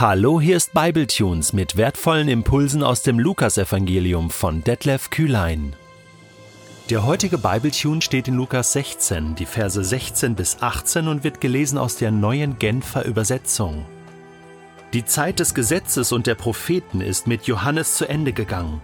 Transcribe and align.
Hallo, 0.00 0.40
hier 0.40 0.56
ist 0.56 0.74
Bibletunes 0.74 1.52
mit 1.52 1.76
wertvollen 1.76 2.28
Impulsen 2.28 2.84
aus 2.84 3.02
dem 3.02 3.18
Lukasevangelium 3.18 4.30
von 4.30 4.62
Detlef 4.62 5.10
Kühlein. 5.10 5.74
Der 6.88 7.04
heutige 7.04 7.36
Bibletune 7.36 8.00
steht 8.00 8.28
in 8.28 8.34
Lukas 8.34 8.74
16, 8.74 9.34
die 9.34 9.44
Verse 9.44 9.82
16 9.82 10.36
bis 10.36 10.62
18 10.62 11.08
und 11.08 11.24
wird 11.24 11.40
gelesen 11.40 11.78
aus 11.78 11.96
der 11.96 12.12
neuen 12.12 12.60
Genfer 12.60 13.06
Übersetzung. 13.06 13.86
Die 14.92 15.04
Zeit 15.04 15.40
des 15.40 15.52
Gesetzes 15.52 16.12
und 16.12 16.28
der 16.28 16.36
Propheten 16.36 17.00
ist 17.00 17.26
mit 17.26 17.48
Johannes 17.48 17.96
zu 17.96 18.08
Ende 18.08 18.32
gegangen. 18.32 18.80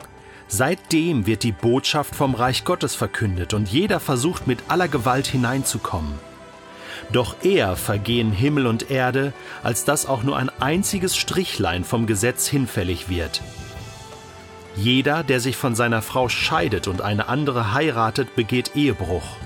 Seitdem 0.49 1.29
wird 1.29 1.44
die 1.44 1.53
Botschaft 1.53 2.17
vom 2.17 2.35
Reich 2.35 2.64
Gottes 2.64 2.96
verkündet 2.96 3.54
und 3.54 3.68
jeder 3.68 4.00
versucht 4.00 4.49
mit 4.49 4.64
aller 4.67 4.89
Gewalt 4.89 5.29
hineinzukommen. 5.29 6.18
Doch 7.12 7.36
eher 7.43 7.77
vergehen 7.77 8.32
Himmel 8.32 8.66
und 8.66 8.91
Erde, 8.91 9.32
als 9.63 9.85
dass 9.85 10.07
auch 10.07 10.22
nur 10.22 10.36
ein 10.36 10.50
einziges 10.61 11.17
Strichlein 11.17 11.85
vom 11.85 12.07
Gesetz 12.07 12.46
hinfällig 12.46 13.08
wird. 13.08 13.43
Jeder, 14.77 15.22
der 15.22 15.39
sich 15.40 15.57
von 15.57 15.75
seiner 15.75 16.03
Frau 16.03 16.29
scheidet 16.29 16.89
und 16.89 17.00
eine 17.00 17.29
andere 17.29 17.72
heiratet, 17.72 18.35
begeht 18.35 18.75
Ehebruch. 18.75 19.36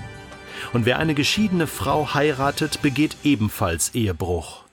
Und 0.73 0.85
wer 0.85 0.99
eine 0.99 1.13
geschiedene 1.13 1.67
Frau 1.67 2.13
heiratet, 2.13 2.81
begeht 2.81 3.17
ebenfalls 3.23 3.93
Ehebruch. 3.93 4.63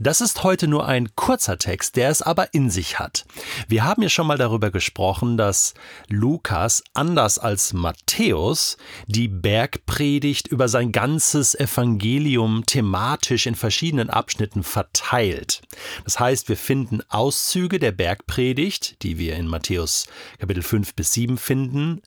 Das 0.00 0.20
ist 0.20 0.44
heute 0.44 0.68
nur 0.68 0.86
ein 0.86 1.16
kurzer 1.16 1.58
Text, 1.58 1.96
der 1.96 2.10
es 2.10 2.22
aber 2.22 2.54
in 2.54 2.70
sich 2.70 3.00
hat. 3.00 3.26
Wir 3.66 3.82
haben 3.82 4.00
ja 4.00 4.08
schon 4.08 4.28
mal 4.28 4.38
darüber 4.38 4.70
gesprochen, 4.70 5.36
dass 5.36 5.74
Lukas 6.06 6.84
anders 6.94 7.40
als 7.40 7.72
Matthäus 7.72 8.76
die 9.08 9.26
Bergpredigt 9.26 10.46
über 10.46 10.68
sein 10.68 10.92
ganzes 10.92 11.56
Evangelium 11.56 12.62
thematisch 12.64 13.46
in 13.46 13.56
verschiedenen 13.56 14.08
Abschnitten 14.08 14.62
verteilt. 14.62 15.62
Das 16.04 16.20
heißt, 16.20 16.48
wir 16.48 16.56
finden 16.56 17.00
Auszüge 17.08 17.80
der 17.80 17.90
Bergpredigt, 17.90 19.02
die 19.02 19.18
wir 19.18 19.34
in 19.34 19.48
Matthäus 19.48 20.06
Kapitel 20.38 20.62
5 20.62 20.94
bis 20.94 21.12
7 21.12 21.38
finden, 21.38 22.02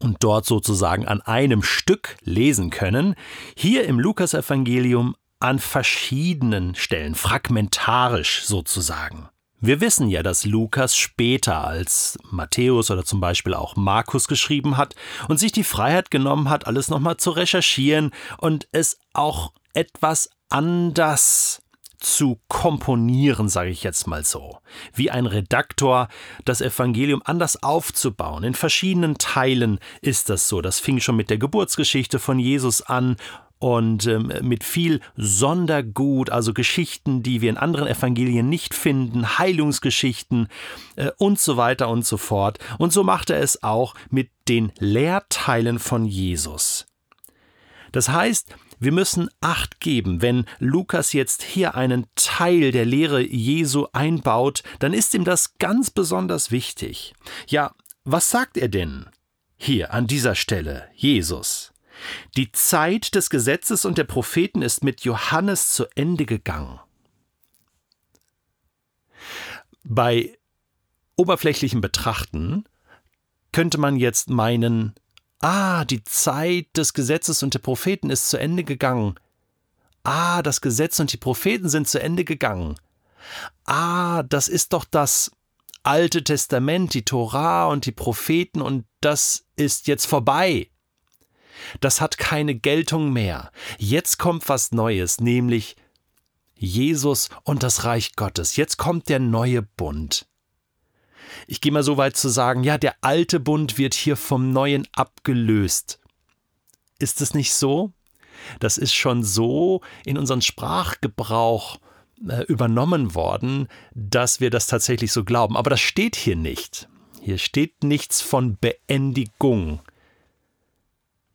und 0.00 0.18
dort 0.20 0.46
sozusagen 0.46 1.08
an 1.08 1.20
einem 1.20 1.64
Stück 1.64 2.16
lesen 2.22 2.70
können, 2.70 3.16
hier 3.56 3.84
im 3.86 3.98
Lukasevangelium 3.98 5.16
an 5.40 5.58
verschiedenen 5.58 6.74
Stellen, 6.74 7.14
fragmentarisch 7.14 8.44
sozusagen. 8.44 9.28
Wir 9.60 9.80
wissen 9.80 10.08
ja, 10.08 10.22
dass 10.22 10.44
Lukas 10.44 10.96
später 10.96 11.66
als 11.66 12.16
Matthäus 12.30 12.92
oder 12.92 13.04
zum 13.04 13.20
Beispiel 13.20 13.54
auch 13.54 13.74
Markus 13.74 14.28
geschrieben 14.28 14.76
hat 14.76 14.94
und 15.28 15.38
sich 15.38 15.50
die 15.50 15.64
Freiheit 15.64 16.12
genommen 16.12 16.48
hat, 16.48 16.68
alles 16.68 16.88
nochmal 16.88 17.16
zu 17.16 17.30
recherchieren 17.30 18.12
und 18.38 18.68
es 18.70 18.98
auch 19.14 19.52
etwas 19.74 20.30
anders 20.48 21.60
zu 21.98 22.40
komponieren, 22.46 23.48
sage 23.48 23.70
ich 23.70 23.82
jetzt 23.82 24.06
mal 24.06 24.24
so. 24.24 24.58
Wie 24.94 25.10
ein 25.10 25.26
Redaktor 25.26 26.06
das 26.44 26.60
Evangelium 26.60 27.22
anders 27.24 27.60
aufzubauen. 27.60 28.44
In 28.44 28.54
verschiedenen 28.54 29.18
Teilen 29.18 29.80
ist 30.00 30.30
das 30.30 30.48
so. 30.48 30.60
Das 30.60 30.78
fing 30.78 31.00
schon 31.00 31.16
mit 31.16 31.30
der 31.30 31.38
Geburtsgeschichte 31.38 32.20
von 32.20 32.38
Jesus 32.38 32.82
an 32.82 33.16
und 33.58 34.06
ähm, 34.06 34.32
mit 34.42 34.64
viel 34.64 35.00
Sondergut, 35.16 36.30
also 36.30 36.54
Geschichten, 36.54 37.22
die 37.22 37.40
wir 37.40 37.50
in 37.50 37.56
anderen 37.56 37.88
Evangelien 37.88 38.48
nicht 38.48 38.74
finden, 38.74 39.38
Heilungsgeschichten 39.38 40.48
äh, 40.96 41.10
und 41.18 41.40
so 41.40 41.56
weiter 41.56 41.88
und 41.88 42.06
so 42.06 42.16
fort. 42.16 42.58
Und 42.78 42.92
so 42.92 43.02
macht 43.04 43.30
er 43.30 43.40
es 43.40 43.62
auch 43.62 43.94
mit 44.10 44.30
den 44.48 44.72
Lehrteilen 44.78 45.78
von 45.78 46.04
Jesus. 46.04 46.86
Das 47.92 48.08
heißt, 48.08 48.54
wir 48.80 48.92
müssen 48.92 49.28
Acht 49.40 49.80
geben, 49.80 50.22
wenn 50.22 50.44
Lukas 50.60 51.12
jetzt 51.12 51.42
hier 51.42 51.74
einen 51.74 52.06
Teil 52.14 52.70
der 52.70 52.84
Lehre 52.84 53.20
Jesu 53.20 53.86
einbaut, 53.92 54.62
dann 54.78 54.92
ist 54.92 55.14
ihm 55.14 55.24
das 55.24 55.58
ganz 55.58 55.90
besonders 55.90 56.50
wichtig. 56.50 57.14
Ja, 57.48 57.74
was 58.04 58.30
sagt 58.30 58.56
er 58.56 58.68
denn 58.68 59.06
hier 59.56 59.92
an 59.92 60.06
dieser 60.06 60.36
Stelle, 60.36 60.88
Jesus? 60.94 61.72
Die 62.36 62.52
Zeit 62.52 63.14
des 63.14 63.30
Gesetzes 63.30 63.84
und 63.84 63.98
der 63.98 64.04
Propheten 64.04 64.62
ist 64.62 64.84
mit 64.84 65.02
Johannes 65.02 65.72
zu 65.72 65.86
Ende 65.94 66.26
gegangen. 66.26 66.80
Bei 69.84 70.38
oberflächlichem 71.16 71.80
Betrachten 71.80 72.64
könnte 73.52 73.78
man 73.78 73.96
jetzt 73.96 74.30
meinen, 74.30 74.94
ah, 75.40 75.84
die 75.84 76.04
Zeit 76.04 76.66
des 76.76 76.92
Gesetzes 76.92 77.42
und 77.42 77.54
der 77.54 77.60
Propheten 77.60 78.10
ist 78.10 78.30
zu 78.30 78.38
Ende 78.38 78.64
gegangen. 78.64 79.18
Ah, 80.04 80.42
das 80.42 80.60
Gesetz 80.60 81.00
und 81.00 81.12
die 81.12 81.16
Propheten 81.16 81.68
sind 81.68 81.88
zu 81.88 82.00
Ende 82.00 82.24
gegangen. 82.24 82.76
Ah, 83.64 84.22
das 84.22 84.48
ist 84.48 84.72
doch 84.72 84.84
das 84.84 85.32
Alte 85.82 86.22
Testament, 86.22 86.92
die 86.92 87.04
Torah 87.04 87.66
und 87.66 87.86
die 87.86 87.92
Propheten 87.92 88.60
und 88.60 88.84
das 89.00 89.46
ist 89.56 89.86
jetzt 89.86 90.06
vorbei. 90.06 90.70
Das 91.80 92.00
hat 92.00 92.18
keine 92.18 92.54
Geltung 92.54 93.12
mehr. 93.12 93.50
Jetzt 93.78 94.18
kommt 94.18 94.48
was 94.48 94.72
Neues, 94.72 95.20
nämlich 95.20 95.76
Jesus 96.54 97.28
und 97.44 97.62
das 97.62 97.84
Reich 97.84 98.16
Gottes. 98.16 98.56
Jetzt 98.56 98.76
kommt 98.76 99.08
der 99.08 99.20
neue 99.20 99.62
Bund. 99.62 100.26
Ich 101.46 101.60
gehe 101.60 101.72
mal 101.72 101.82
so 101.82 101.96
weit 101.96 102.16
zu 102.16 102.28
sagen, 102.28 102.64
ja, 102.64 102.78
der 102.78 102.96
alte 103.00 103.40
Bund 103.40 103.78
wird 103.78 103.94
hier 103.94 104.16
vom 104.16 104.52
neuen 104.52 104.86
abgelöst. 104.92 106.00
Ist 106.98 107.20
es 107.20 107.34
nicht 107.34 107.52
so? 107.54 107.92
Das 108.60 108.78
ist 108.78 108.94
schon 108.94 109.22
so 109.22 109.80
in 110.04 110.18
unseren 110.18 110.42
Sprachgebrauch 110.42 111.78
äh, 112.28 112.42
übernommen 112.44 113.14
worden, 113.14 113.68
dass 113.94 114.40
wir 114.40 114.50
das 114.50 114.66
tatsächlich 114.66 115.12
so 115.12 115.24
glauben. 115.24 115.56
Aber 115.56 115.70
das 115.70 115.80
steht 115.80 116.16
hier 116.16 116.36
nicht. 116.36 116.88
Hier 117.20 117.38
steht 117.38 117.84
nichts 117.84 118.20
von 118.20 118.56
Beendigung. 118.58 119.80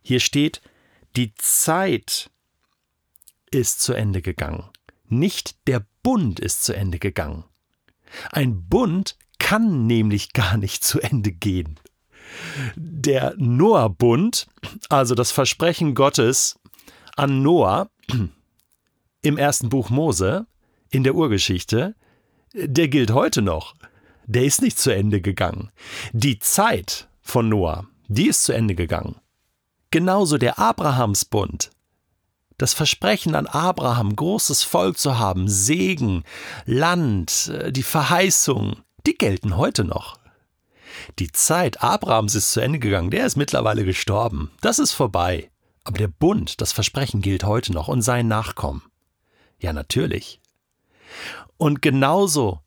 Hier 0.04 0.20
steht, 0.20 0.62
die 1.16 1.34
Zeit 1.36 2.30
ist 3.52 3.82
zu 3.82 3.94
Ende 3.94 4.22
gegangen. 4.22 4.70
Nicht 5.08 5.68
der 5.68 5.86
Bund 6.04 6.40
ist 6.40 6.64
zu 6.64 6.76
Ende 6.76 7.00
gegangen. 7.00 7.46
Ein 8.32 8.68
Bund 8.68 9.18
kann 9.40 9.88
nämlich 9.88 10.34
gar 10.34 10.58
nicht 10.58 10.84
zu 10.84 11.00
Ende 11.00 11.32
gehen. 11.32 11.80
Der 12.76 13.34
Noah-Bund, 13.38 14.48
also 14.90 15.16
das 15.16 15.32
Versprechen 15.32 15.96
Gottes 15.96 16.60
an 17.16 17.42
Noah 17.42 17.90
im 19.22 19.38
ersten 19.38 19.70
Buch 19.70 19.90
Mose, 19.90 20.48
in 20.90 21.04
der 21.04 21.16
Urgeschichte, 21.16 21.96
der 22.54 22.88
gilt 22.88 23.12
heute 23.12 23.42
noch. 23.42 23.76
Der 24.26 24.46
ist 24.46 24.62
nicht 24.62 24.80
zu 24.80 24.92
Ende 24.92 25.22
gegangen. 25.22 25.72
Die 26.12 26.40
Zeit 26.40 27.10
von 27.22 27.50
Noah, 27.50 27.88
die 28.08 28.28
ist 28.28 28.44
zu 28.44 28.54
Ende 28.54 28.76
gegangen. 28.76 29.16
Genauso 29.94 30.40
der 30.40 30.58
Abrahamsbund. 30.58 31.70
Das 32.58 32.74
Versprechen 32.74 33.36
an 33.36 33.46
Abraham, 33.46 34.16
großes 34.16 34.64
Volk 34.64 34.98
zu 34.98 35.20
haben, 35.20 35.48
Segen, 35.48 36.24
Land, 36.66 37.50
äh, 37.50 37.72
die 37.72 37.84
Verheißung, 37.84 38.78
die 39.06 39.14
gelten 39.14 39.56
heute 39.56 39.84
noch. 39.84 40.18
Die 41.20 41.32
Zeit 41.32 41.84
Abrahams 41.84 42.34
ist 42.34 42.54
zu 42.54 42.60
Ende 42.60 42.80
gegangen, 42.80 43.12
der 43.12 43.28
ist 43.28 43.36
mittlerweile 43.36 43.86
gestorben. 43.86 44.50
Das 44.62 44.80
ist 44.80 44.94
vorbei. 44.94 45.52
Aber 45.84 46.00
der 46.00 46.08
Bund, 46.08 46.60
das 46.60 46.72
Versprechen 46.72 47.22
gilt 47.22 47.44
heute 47.44 47.72
noch 47.72 47.88
und 47.88 48.02
sein 48.02 48.28
Nachkommen. 48.28 48.82
Ja, 49.60 49.74
natürlich. 49.74 50.42
Und 51.58 51.84
genauso 51.84 52.62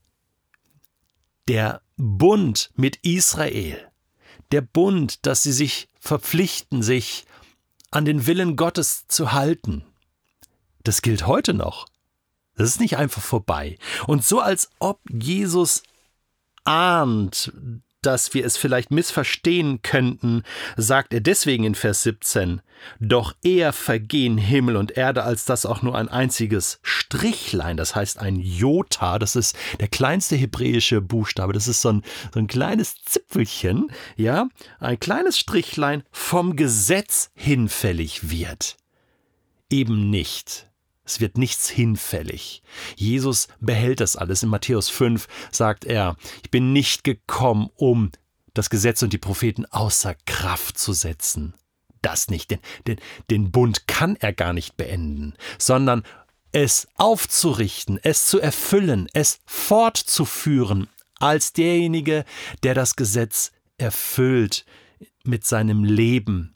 der 1.49 1.83
Bund 1.97 2.71
mit 2.77 2.99
Israel 3.03 3.86
der 4.53 4.61
Bund, 4.61 5.27
dass 5.27 5.43
sie 5.43 5.53
sich 5.53 5.89
verpflichten, 5.99 6.83
sich 6.83 7.27
an 7.91 8.05
den 8.05 8.27
Willen 8.27 8.57
Gottes 8.57 9.07
zu 9.09 9.33
halten. 9.33 9.85
Das 10.85 11.03
gilt 11.03 11.27
heute 11.27 11.55
noch. 11.55 11.87
Das 12.55 12.69
ist 12.69 12.81
nicht 12.81 12.97
einfach 12.97 13.23
vorbei. 13.23 13.79
Und 14.07 14.25
so 14.25 14.41
als 14.41 14.71
ob 14.79 15.01
Jesus 15.11 15.83
ahnt, 16.65 17.53
dass 18.07 18.35
wir 18.35 18.47
es 18.47 18.57
vielleicht 18.57 18.93
missverstehen 18.93 19.83
könnten, 19.83 20.45
sagt 20.77 21.13
er 21.13 21.21
deswegen 21.21 21.65
in 21.65 21.75
Vers 21.75 22.05
17, 22.05 22.63
Doch 23.01 23.35
eher 23.43 23.73
vergehen 23.73 24.39
Himmel 24.39 24.77
und 24.77 24.97
Erde, 24.97 25.25
als 25.25 25.45
dass 25.45 25.67
auch 25.67 25.83
nur 25.83 25.99
ein 25.99 26.09
einziges 26.09 26.79
Strichlein, 26.83 27.77
das 27.77 27.97
heißt 27.97 28.21
ein 28.21 28.39
Jota, 28.39 29.19
das 29.19 29.35
ist 29.35 29.57
der 29.81 29.89
kleinste 29.89 30.37
hebräische 30.37 31.01
Buchstabe, 31.01 31.53
das 31.53 31.67
ist 31.67 31.83
so 31.83 31.89
ein, 31.91 32.03
so 32.33 32.39
ein 32.39 32.47
kleines 32.47 32.95
Zipfelchen, 33.05 33.91
ja, 34.17 34.49
ein 34.79 35.01
kleines 35.01 35.37
Strichlein 35.37 36.05
vom 36.13 36.55
Gesetz 36.55 37.31
hinfällig 37.35 38.31
wird. 38.31 38.77
Eben 39.69 40.11
nicht. 40.11 40.69
Es 41.07 41.21
wird 41.21 41.39
nichts 41.39 41.69
hinfällig. 41.71 42.63
Jesus 42.97 43.47
behält 43.61 44.01
das 44.01 44.17
alles. 44.17 44.43
In 44.43 44.49
Matthäus 44.49 44.89
5 44.89 45.29
sagt 45.53 45.85
er, 45.85 46.17
ich 46.43 46.51
bin 46.51 46.73
nicht 46.73 47.05
gekommen, 47.05 47.71
um 47.77 48.11
das 48.55 48.71
Gesetz 48.71 49.03
und 49.03 49.13
die 49.13 49.19
Propheten 49.19 49.67
außer 49.67 50.17
Kraft 50.27 50.79
zu 50.79 50.93
setzen. 50.93 51.55
Das 52.03 52.29
nicht, 52.29 52.51
denn, 52.51 52.61
denn 52.87 52.99
den 53.31 53.51
Bund 53.53 53.87
kann 53.87 54.17
er 54.17 54.33
gar 54.33 54.53
nicht 54.53 54.77
beenden, 54.77 55.35
sondern 55.59 56.03
es 56.53 56.89
aufzurichten, 56.95 57.99
es 58.03 58.27
zu 58.27 58.41
erfüllen, 58.41 59.09
es 59.13 59.41
fortzuführen, 59.45 60.89
als 61.19 61.53
derjenige, 61.53 62.25
der 62.63 62.75
das 62.75 62.97
Gesetz 62.97 63.53
erfüllt 63.79 64.65
mit 65.25 65.47
seinem 65.47 65.85
Leben, 65.85 66.55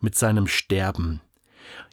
mit 0.00 0.16
seinem 0.16 0.46
Sterben. 0.46 1.20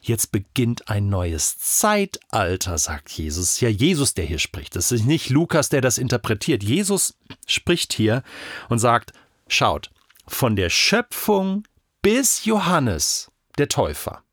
Jetzt 0.02 0.32
beginnt 0.32 0.90
ein 0.90 1.10
neues 1.10 1.58
Zeitalter, 1.58 2.78
sagt 2.78 3.10
Jesus. 3.12 3.60
Ja, 3.60 3.70
Jesus, 3.70 4.14
der 4.14 4.26
hier 4.26 4.40
spricht. 4.40 4.76
Das 4.76 4.92
ist 4.92 5.06
nicht 5.06 5.30
Lukas, 5.30 5.70
der 5.70 5.82
das 5.82 5.98
interpretiert. 5.98 6.64
Jesus 6.64 7.18
spricht 7.46 7.94
hier 7.94 8.24
und 8.70 8.80
sagt, 8.80 9.14
schaut, 9.48 9.90
von 10.28 10.56
der 10.56 10.70
Schöpfung 10.70 11.64
bis 12.02 12.46
Johannes, 12.46 13.32
der 13.58 13.70
Täufer. 13.70 14.24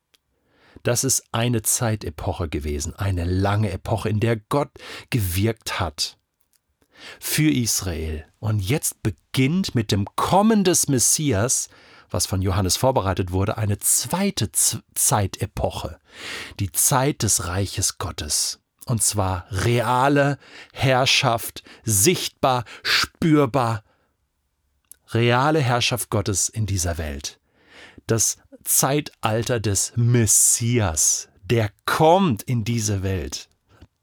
Das 0.82 1.02
ist 1.02 1.25
eine 1.32 1.62
Zeitepoche 1.62 2.49
gewesen, 2.49 2.94
eine 2.94 3.25
lange 3.25 3.70
Epoche, 3.70 4.11
in 4.11 4.20
der 4.20 4.37
Gott 4.37 4.70
gewirkt 5.11 5.81
hat 5.81 6.19
für 7.19 7.50
Israel. 7.50 8.26
Und 8.38 8.61
jetzt 8.61 9.02
beginnt 9.02 9.75
mit 9.75 9.91
dem 9.91 10.05
Kommen 10.17 10.62
des 10.64 10.88
Messias 10.88 11.69
was 12.14 12.26
von 12.26 12.40
Johannes 12.40 12.76
vorbereitet 12.76 13.32
wurde, 13.32 13.58
eine 13.58 13.78
zweite 13.78 14.50
Z 14.52 14.82
Zeitepoche, 14.94 15.99
die 16.61 16.72
Zeit 16.72 17.22
des 17.22 17.49
Reiches 17.49 17.99
Gottes. 17.99 18.61
Und 18.87 19.02
zwar 19.02 19.46
reale 19.50 20.38
Herrschaft, 20.72 21.64
sichtbar, 21.82 22.64
spürbar, 22.82 23.82
reale 25.08 25.61
Herrschaft 25.61 26.11
Gottes 26.11 26.49
in 26.49 26.66
dieser 26.66 26.99
Welt. 26.99 27.40
Das 28.06 28.38
Zeitalter 28.62 29.58
des 29.60 29.93
Messias, 29.96 31.28
der 31.44 31.70
kommt 31.84 32.43
in 32.43 32.64
diese 32.64 33.02
Welt. 33.02 33.49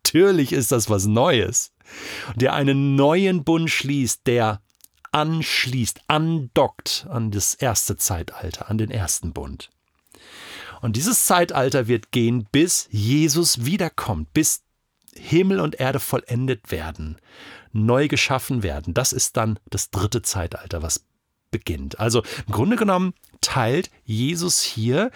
Natürlich 0.04 0.52
ist 0.52 0.72
das 0.72 0.90
was 0.90 1.06
Neues, 1.06 1.72
der 2.36 2.54
einen 2.54 2.96
neuen 2.96 3.46
Bund 3.46 3.69
schließt, 3.69 4.28
der 4.28 4.62
anschließt, 5.12 6.02
andockt 6.08 7.06
an 7.10 7.31
das 7.31 7.54
erste 7.54 7.98
Zeitalter, 7.98 8.69
an 8.69 8.78
den 8.78 8.92
ersten 8.92 9.34
Bund. 9.34 9.69
Und 10.81 10.96
dieses 10.96 11.25
Zeitalter 11.25 11.88
wird 11.88 12.12
gehen, 12.12 12.48
bis 12.52 12.88
Jesus 12.90 13.66
wiederkommt, 13.66 14.34
bis 14.34 14.63
Himmel 15.16 15.60
und 15.60 15.80
Erde 15.80 16.00
vollendet 16.00 16.72
werden, 16.72 17.18
neu 17.72 18.08
geschaffen 18.08 18.63
werden. 18.63 18.94
Das 18.94 19.13
ist 19.13 19.38
dann 19.38 19.60
das 19.69 19.92
dritte 19.92 20.22
Zeitalter, 20.22 20.81
was 20.81 21.06
beginnt. 21.52 22.00
Also 22.00 22.24
im 22.48 22.54
Grunde 22.54 22.78
genommen 22.78 23.14
teilt 23.42 23.92
Jesus 24.06 24.62
hier 24.62 25.12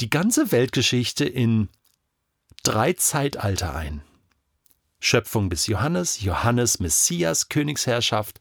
die 0.00 0.10
ganze 0.10 0.52
Weltgeschichte 0.52 1.24
in 1.24 1.68
drei 2.62 2.92
Zeitalter 2.92 3.74
ein. 3.74 4.02
Schöpfung 5.00 5.48
bis 5.48 5.66
Johannes, 5.66 6.20
Johannes 6.20 6.80
Messias, 6.80 7.48
Königsherrschaft, 7.48 8.40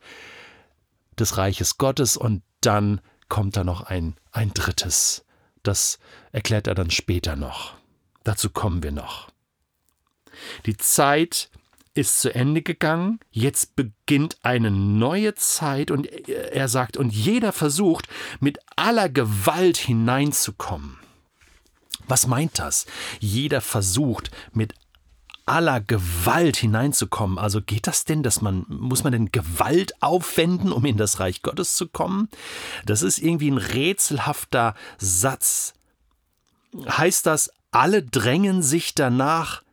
des 1.20 1.38
Reiches 1.38 1.78
Gottes 1.78 2.18
und 2.18 2.44
dann 2.62 3.02
kommt 3.30 3.58
da 3.58 3.64
noch 3.64 3.82
ein, 3.82 4.16
ein 4.32 4.54
drittes. 4.54 5.26
Das 5.64 6.00
erklärt 6.32 6.68
er 6.68 6.76
dann 6.76 6.92
später 6.92 7.36
noch. 7.36 7.76
Dazu 8.24 8.50
kommen 8.50 8.84
wir 8.84 8.92
noch. 8.92 9.30
Die 10.66 10.78
Zeit 10.78 11.50
ist 11.94 12.22
zu 12.22 12.34
Ende 12.34 12.62
gegangen, 12.62 13.20
jetzt 13.32 13.76
beginnt 13.76 14.38
eine 14.44 14.70
neue 14.70 15.34
Zeit 15.34 15.90
und 15.90 16.06
er 16.06 16.68
sagt, 16.68 16.96
und 16.96 17.10
jeder 17.10 17.52
versucht 17.52 18.08
mit 18.40 18.60
aller 18.76 19.10
Gewalt 19.10 19.78
hineinzukommen. 19.78 21.00
Was 22.08 22.28
meint 22.28 22.60
das? 22.60 22.86
Jeder 23.20 23.62
versucht 23.62 24.32
mit 24.54 24.74
aller 25.48 25.82
Gewalt 25.82 26.58
hineinzukommen. 26.58 27.40
Also 27.40 27.62
geht 27.62 27.88
das 27.88 28.06
denn, 28.06 28.22
dass 28.22 28.42
man, 28.42 28.66
muss 28.68 29.04
man 29.04 29.14
denn 29.14 29.32
Gewalt 29.32 30.02
aufwenden, 30.02 30.72
um 30.72 30.86
in 30.86 30.98
das 30.98 31.20
Reich 31.20 31.42
Gottes 31.42 31.76
zu 31.76 31.88
kommen? 31.88 32.30
Das 32.86 33.02
ist 33.02 33.18
irgendwie 33.18 33.50
ein 33.50 33.58
rätselhafter 33.58 34.76
Satz. 34.98 35.74
Heißt 36.88 37.26
das, 37.26 37.52
alle 37.72 38.04
drängen 38.04 38.62
sich 38.62 38.94
danach, 38.94 39.64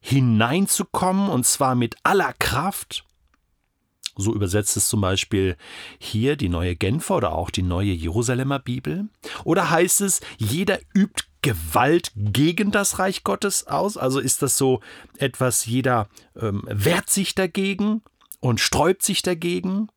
hineinzukommen, 0.00 1.28
und 1.28 1.44
zwar 1.44 1.74
mit 1.74 1.96
aller 2.02 2.32
Kraft? 2.38 3.04
So 4.18 4.34
übersetzt 4.34 4.76
es 4.76 4.88
zum 4.88 5.00
Beispiel 5.00 5.56
hier 5.98 6.36
die 6.36 6.48
neue 6.48 6.76
Genfer 6.76 7.16
oder 7.16 7.32
auch 7.32 7.50
die 7.50 7.62
neue 7.62 7.92
Jerusalemer 7.92 8.58
Bibel. 8.58 9.08
Oder 9.44 9.70
heißt 9.70 10.02
es, 10.02 10.20
jeder 10.36 10.78
übt 10.94 11.24
Gewalt 11.40 12.10
gegen 12.16 12.72
das 12.72 12.98
Reich 12.98 13.24
Gottes 13.24 13.66
aus? 13.66 13.96
Also 13.96 14.18
ist 14.18 14.42
das 14.42 14.58
so 14.58 14.80
etwas, 15.18 15.66
jeder 15.66 16.08
ähm, 16.38 16.64
wehrt 16.68 17.08
sich 17.08 17.34
dagegen 17.34 18.02
und 18.40 18.60
sträubt 18.60 19.02
sich 19.02 19.22
dagegen? 19.22 19.88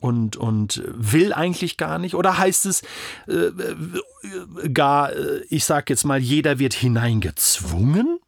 und, 0.00 0.36
und 0.36 0.82
will 0.86 1.32
eigentlich 1.32 1.76
gar 1.76 1.98
nicht? 1.98 2.14
Oder 2.14 2.38
heißt 2.38 2.66
es 2.66 2.82
äh, 3.28 3.32
äh 3.32 4.68
gar, 4.72 5.12
äh, 5.12 5.44
ich 5.50 5.64
sag 5.64 5.90
jetzt 5.90 6.04
mal, 6.04 6.18
jeder 6.18 6.58
wird 6.58 6.74
hineingezwungen 6.74 8.18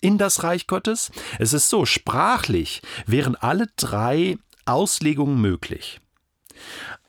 in 0.00 0.18
das 0.18 0.44
Reich 0.44 0.66
Gottes? 0.66 1.10
Es 1.38 1.52
ist 1.52 1.68
so, 1.68 1.84
sprachlich 1.84 2.80
wären 3.06 3.34
alle 3.34 3.66
drei 3.76 4.38
Auslegungen 4.66 5.40
möglich. 5.40 6.00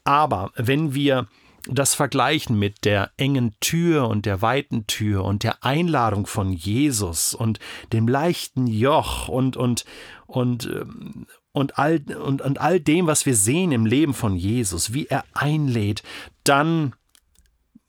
Aber 0.04 0.52
wenn 0.56 0.94
wir 0.94 1.28
das 1.70 1.94
Vergleichen 1.94 2.58
mit 2.58 2.86
der 2.86 3.12
engen 3.18 3.56
Tür 3.60 4.08
und 4.08 4.26
der 4.26 4.42
weiten 4.42 4.88
Tür 4.88 5.26
und 5.26 5.44
der 5.44 5.64
Einladung 5.64 6.26
von 6.26 6.54
Jesus 6.54 7.34
und 7.34 7.60
dem 7.92 8.08
leichten 8.08 8.68
Joch 8.68 9.28
und, 9.28 9.58
und, 9.58 9.86
und, 10.26 10.66
ähm, 10.66 11.28
und, 11.52 11.78
all, 11.78 12.02
und, 12.24 12.42
und 12.42 12.62
all 12.62 12.80
dem, 12.80 13.08
was 13.08 13.26
wir 13.26 13.36
sehen 13.36 13.72
im 13.72 13.86
Leben 13.86 14.14
von 14.14 14.36
Jesus, 14.36 14.94
wie 14.94 15.08
er 15.08 15.26
einlädt, 15.34 16.04
dann 16.44 16.94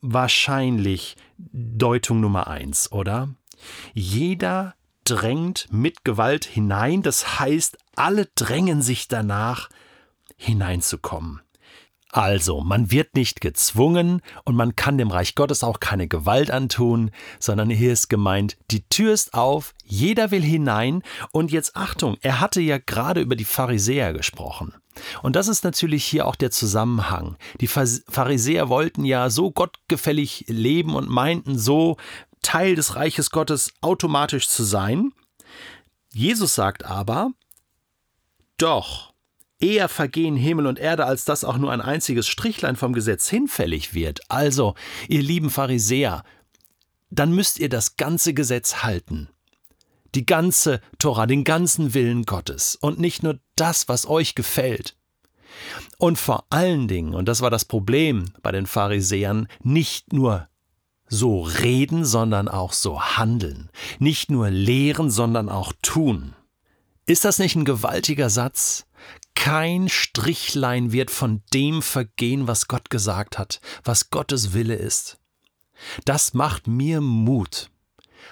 wahrscheinlich 0.00 1.16
Deutung 1.36 2.20
Nummer 2.20 2.48
eins, 2.48 2.90
oder? 2.90 3.28
Jeder 3.94 4.74
drängt 5.08 5.68
mit 5.70 6.04
Gewalt 6.04 6.44
hinein, 6.44 7.02
das 7.02 7.38
heißt, 7.40 7.78
alle 7.96 8.26
drängen 8.34 8.82
sich 8.82 9.08
danach, 9.08 9.68
hineinzukommen. 10.36 11.40
Also, 12.10 12.62
man 12.62 12.90
wird 12.90 13.14
nicht 13.14 13.42
gezwungen 13.42 14.22
und 14.44 14.54
man 14.54 14.76
kann 14.76 14.96
dem 14.96 15.10
Reich 15.10 15.34
Gottes 15.34 15.62
auch 15.62 15.78
keine 15.78 16.08
Gewalt 16.08 16.50
antun, 16.50 17.10
sondern 17.38 17.68
hier 17.68 17.92
ist 17.92 18.08
gemeint, 18.08 18.56
die 18.70 18.88
Tür 18.88 19.12
ist 19.12 19.34
auf, 19.34 19.74
jeder 19.84 20.30
will 20.30 20.42
hinein 20.42 21.02
und 21.32 21.50
jetzt 21.52 21.76
Achtung, 21.76 22.16
er 22.22 22.40
hatte 22.40 22.62
ja 22.62 22.78
gerade 22.78 23.20
über 23.20 23.36
die 23.36 23.44
Pharisäer 23.44 24.14
gesprochen. 24.14 24.74
Und 25.22 25.36
das 25.36 25.48
ist 25.48 25.64
natürlich 25.64 26.04
hier 26.04 26.26
auch 26.26 26.34
der 26.34 26.50
Zusammenhang. 26.50 27.36
Die 27.60 27.68
Pharisäer 27.68 28.68
wollten 28.68 29.04
ja 29.04 29.30
so 29.30 29.50
gottgefällig 29.50 30.46
leben 30.48 30.94
und 30.94 31.08
meinten 31.08 31.58
so 31.58 31.96
Teil 32.42 32.74
des 32.74 32.96
Reiches 32.96 33.30
Gottes 33.30 33.72
automatisch 33.80 34.48
zu 34.48 34.64
sein. 34.64 35.12
Jesus 36.12 36.54
sagt 36.54 36.84
aber, 36.84 37.32
doch, 38.56 39.12
Eher 39.60 39.88
vergehen 39.88 40.36
Himmel 40.36 40.66
und 40.66 40.78
Erde, 40.78 41.04
als 41.04 41.24
dass 41.24 41.42
auch 41.42 41.58
nur 41.58 41.72
ein 41.72 41.80
einziges 41.80 42.28
Strichlein 42.28 42.76
vom 42.76 42.92
Gesetz 42.92 43.28
hinfällig 43.28 43.92
wird. 43.92 44.20
Also, 44.28 44.74
ihr 45.08 45.22
lieben 45.22 45.50
Pharisäer, 45.50 46.22
dann 47.10 47.32
müsst 47.32 47.58
ihr 47.58 47.68
das 47.68 47.96
ganze 47.96 48.34
Gesetz 48.34 48.84
halten. 48.84 49.28
Die 50.14 50.26
ganze 50.26 50.80
Tora, 50.98 51.26
den 51.26 51.42
ganzen 51.42 51.92
Willen 51.92 52.24
Gottes 52.24 52.76
und 52.76 53.00
nicht 53.00 53.22
nur 53.22 53.40
das, 53.56 53.88
was 53.88 54.06
euch 54.06 54.34
gefällt. 54.34 54.96
Und 55.98 56.18
vor 56.18 56.44
allen 56.50 56.86
Dingen, 56.86 57.14
und 57.14 57.26
das 57.26 57.40
war 57.40 57.50
das 57.50 57.64
Problem 57.64 58.26
bei 58.42 58.52
den 58.52 58.66
Pharisäern, 58.66 59.48
nicht 59.62 60.12
nur 60.12 60.48
so 61.08 61.42
reden, 61.42 62.04
sondern 62.04 62.48
auch 62.48 62.72
so 62.72 63.00
handeln. 63.00 63.70
Nicht 63.98 64.30
nur 64.30 64.50
lehren, 64.50 65.10
sondern 65.10 65.48
auch 65.48 65.72
tun. 65.82 66.34
Ist 67.06 67.24
das 67.24 67.38
nicht 67.38 67.56
ein 67.56 67.64
gewaltiger 67.64 68.28
Satz? 68.28 68.86
Kein 69.34 69.88
Strichlein 69.88 70.92
wird 70.92 71.10
von 71.10 71.42
dem 71.54 71.80
vergehen, 71.80 72.46
was 72.46 72.68
Gott 72.68 72.90
gesagt 72.90 73.38
hat, 73.38 73.60
was 73.84 74.10
Gottes 74.10 74.52
Wille 74.52 74.74
ist. 74.74 75.18
Das 76.04 76.34
macht 76.34 76.66
mir 76.66 77.00
Mut, 77.00 77.70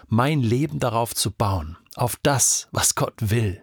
mein 0.09 0.40
Leben 0.42 0.80
darauf 0.80 1.14
zu 1.14 1.30
bauen, 1.30 1.78
auf 1.95 2.16
das, 2.23 2.68
was 2.73 2.97
Gott 2.97 3.14
will. 3.18 3.62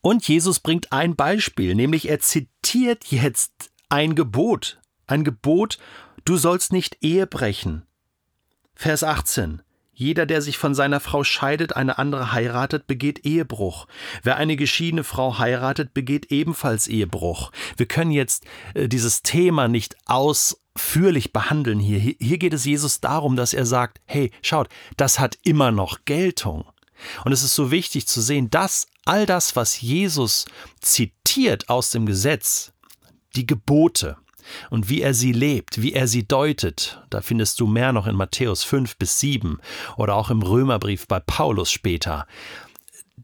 Und 0.00 0.26
Jesus 0.26 0.60
bringt 0.60 0.92
ein 0.92 1.14
Beispiel, 1.14 1.74
nämlich 1.74 2.08
er 2.08 2.20
zitiert 2.20 3.04
jetzt 3.12 3.70
ein 3.90 4.14
Gebot, 4.14 4.80
ein 5.06 5.24
Gebot, 5.24 5.78
du 6.24 6.36
sollst 6.38 6.72
nicht 6.72 6.98
Ehe 7.02 7.26
brechen. 7.26 7.84
Vers 8.80 9.04
18. 9.04 9.60
Jeder, 9.92 10.24
der 10.24 10.40
sich 10.40 10.56
von 10.56 10.74
seiner 10.74 11.00
Frau 11.00 11.22
scheidet, 11.22 11.76
eine 11.76 11.98
andere 11.98 12.32
heiratet, 12.32 12.86
begeht 12.86 13.26
Ehebruch. 13.26 13.86
Wer 14.22 14.38
eine 14.38 14.56
geschiedene 14.56 15.04
Frau 15.04 15.38
heiratet, 15.38 15.92
begeht 15.92 16.32
ebenfalls 16.32 16.88
Ehebruch. 16.88 17.52
Wir 17.76 17.84
können 17.84 18.10
jetzt 18.10 18.46
äh, 18.72 18.88
dieses 18.88 19.20
Thema 19.20 19.68
nicht 19.68 19.96
ausführlich 20.06 21.30
behandeln 21.34 21.78
hier. 21.78 21.98
Hier 21.98 22.38
geht 22.38 22.54
es 22.54 22.64
Jesus 22.64 23.02
darum, 23.02 23.36
dass 23.36 23.52
er 23.52 23.66
sagt, 23.66 24.00
hey, 24.06 24.30
schaut, 24.40 24.70
das 24.96 25.18
hat 25.18 25.36
immer 25.42 25.72
noch 25.72 26.06
Geltung. 26.06 26.64
Und 27.26 27.32
es 27.32 27.42
ist 27.42 27.54
so 27.54 27.70
wichtig 27.70 28.08
zu 28.08 28.22
sehen, 28.22 28.48
dass 28.48 28.86
all 29.04 29.26
das, 29.26 29.56
was 29.56 29.82
Jesus 29.82 30.46
zitiert 30.80 31.68
aus 31.68 31.90
dem 31.90 32.06
Gesetz, 32.06 32.72
die 33.36 33.46
Gebote 33.46 34.16
und 34.70 34.88
wie 34.88 35.02
er 35.02 35.14
sie 35.14 35.32
lebt, 35.32 35.82
wie 35.82 35.92
er 35.92 36.08
sie 36.08 36.26
deutet, 36.26 37.02
da 37.10 37.20
findest 37.20 37.60
du 37.60 37.66
mehr 37.66 37.92
noch 37.92 38.06
in 38.06 38.16
Matthäus 38.16 38.62
5 38.64 38.96
bis 38.96 39.20
7 39.20 39.58
oder 39.96 40.14
auch 40.14 40.30
im 40.30 40.42
Römerbrief 40.42 41.06
bei 41.06 41.20
Paulus 41.20 41.70
später, 41.70 42.26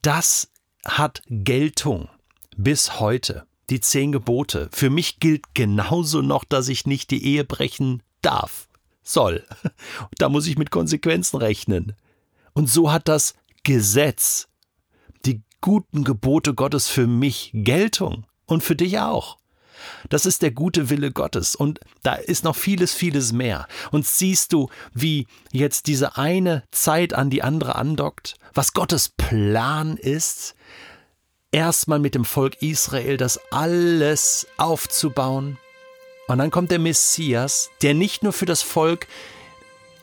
das 0.02 0.50
hat 0.84 1.22
Geltung 1.28 2.08
bis 2.56 3.00
heute. 3.00 3.46
Die 3.68 3.80
zehn 3.80 4.12
Gebote. 4.12 4.68
Für 4.72 4.90
mich 4.90 5.18
gilt 5.18 5.54
genauso 5.54 6.22
noch, 6.22 6.44
dass 6.44 6.68
ich 6.68 6.86
nicht 6.86 7.10
die 7.10 7.24
Ehe 7.24 7.42
brechen 7.44 8.02
darf, 8.22 8.68
soll. 9.02 9.44
Da 10.18 10.28
muss 10.28 10.46
ich 10.46 10.56
mit 10.56 10.70
Konsequenzen 10.70 11.38
rechnen. 11.38 11.96
Und 12.52 12.70
so 12.70 12.92
hat 12.92 13.08
das 13.08 13.34
Gesetz, 13.64 14.48
die 15.24 15.42
guten 15.60 16.04
Gebote 16.04 16.54
Gottes 16.54 16.88
für 16.88 17.08
mich 17.08 17.50
Geltung 17.52 18.24
und 18.46 18.62
für 18.62 18.76
dich 18.76 19.00
auch. 19.00 19.38
Das 20.08 20.26
ist 20.26 20.42
der 20.42 20.50
gute 20.50 20.90
Wille 20.90 21.10
Gottes 21.10 21.54
und 21.54 21.80
da 22.02 22.14
ist 22.14 22.44
noch 22.44 22.56
vieles, 22.56 22.92
vieles 22.92 23.32
mehr. 23.32 23.66
Und 23.90 24.06
siehst 24.06 24.52
du, 24.52 24.68
wie 24.92 25.26
jetzt 25.52 25.86
diese 25.86 26.16
eine 26.16 26.62
Zeit 26.70 27.14
an 27.14 27.30
die 27.30 27.42
andere 27.42 27.76
andockt, 27.76 28.36
was 28.54 28.72
Gottes 28.72 29.08
Plan 29.08 29.96
ist, 29.96 30.54
erstmal 31.52 31.98
mit 31.98 32.14
dem 32.14 32.24
Volk 32.24 32.62
Israel 32.62 33.16
das 33.16 33.40
alles 33.50 34.46
aufzubauen. 34.56 35.58
Und 36.28 36.38
dann 36.38 36.50
kommt 36.50 36.70
der 36.70 36.78
Messias, 36.78 37.70
der 37.82 37.94
nicht 37.94 38.22
nur 38.22 38.32
für 38.32 38.46
das 38.46 38.62
Volk 38.62 39.06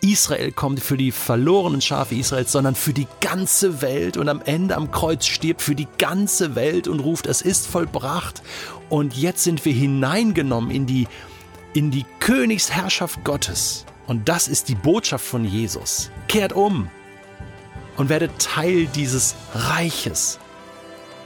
Israel 0.04 0.52
kommt, 0.52 0.82
für 0.82 0.98
die 0.98 1.12
verlorenen 1.12 1.82
Schafe 1.82 2.16
Israels, 2.16 2.52
sondern 2.52 2.76
für 2.76 2.94
die 2.94 3.08
ganze 3.22 3.82
Welt 3.82 4.18
und 4.18 4.28
am 4.30 4.42
Ende 4.42 4.76
am 4.76 4.92
Kreuz 4.92 5.26
stirbt 5.26 5.62
für 5.62 5.76
die 5.76 5.88
ganze 5.98 6.56
Welt 6.56 6.88
und 6.88 7.00
ruft, 7.00 7.26
es 7.26 7.42
ist 7.42 7.68
vollbracht. 7.68 8.44
Und 8.90 9.16
jetzt 9.16 9.44
sind 9.44 9.64
wir 9.66 9.74
hineingenommen 9.74 10.72
in 10.72 10.86
die, 10.86 11.08
in 11.74 11.90
die 11.90 12.06
Königsherrschaft 12.20 13.24
Gottes. 13.24 13.86
Und 14.06 14.28
das 14.28 14.48
ist 14.48 14.68
die 14.68 14.76
Botschaft 14.76 15.26
von 15.26 15.46
Jesus. 15.46 16.12
Kehrt 16.28 16.54
um 16.54 16.90
und 17.96 18.10
werdet 18.10 18.38
Teil 18.40 18.88
dieses 18.88 19.36
Reiches. 19.56 20.40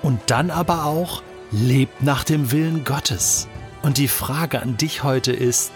Und 0.04 0.22
dann 0.28 0.52
aber 0.52 0.86
auch 0.86 1.24
lebt 1.52 2.04
nach 2.04 2.24
dem 2.24 2.52
Willen 2.52 2.84
Gottes. 2.84 3.48
Und 3.82 3.98
die 3.98 4.08
Frage 4.08 4.62
an 4.62 4.78
dich 4.78 5.04
heute 5.04 5.32
ist, 5.32 5.72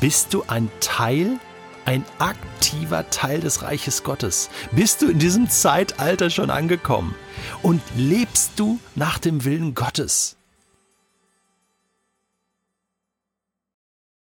bist 0.00 0.34
du 0.34 0.44
ein 0.48 0.70
Teil 0.80 1.38
ein 1.88 2.04
aktiver 2.18 3.08
Teil 3.08 3.40
des 3.40 3.62
Reiches 3.62 4.02
Gottes. 4.04 4.50
Bist 4.72 5.00
du 5.00 5.08
in 5.08 5.18
diesem 5.18 5.48
Zeitalter 5.48 6.28
schon 6.28 6.50
angekommen 6.50 7.14
und 7.62 7.80
lebst 7.96 8.52
du 8.60 8.78
nach 8.94 9.18
dem 9.18 9.46
Willen 9.46 9.74
Gottes? 9.74 10.37